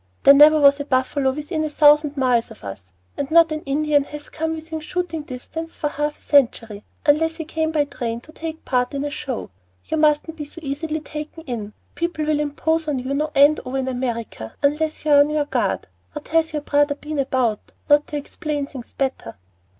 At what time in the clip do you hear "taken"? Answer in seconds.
11.01-11.43